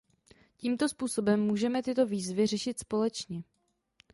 Tímto 0.57 0.89
způsobem 0.89 1.43
můžeme 1.45 1.83
tyto 1.83 2.05
výzvy 2.05 2.47
řešit 2.47 2.79
společně. 2.79 3.43